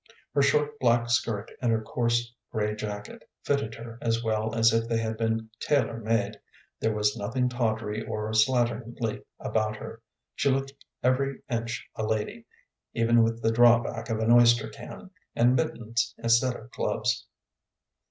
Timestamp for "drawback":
13.51-14.09